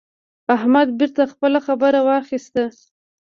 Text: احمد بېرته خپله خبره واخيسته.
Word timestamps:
احمد 0.55 0.87
بېرته 0.99 1.23
خپله 1.33 1.59
خبره 1.67 1.99
واخيسته. 2.07 2.63